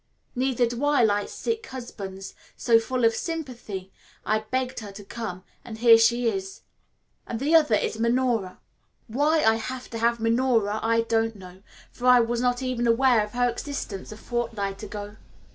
[0.33, 3.91] Neither do I like sick husbands, so, full of sympathy,
[4.25, 6.61] I begged her to come, and here she is.
[7.27, 8.57] And the other is Minora.
[9.05, 11.61] Why I have to have Minora I don't know,
[11.91, 15.17] for I was not even aware of her existence a fortnight ago.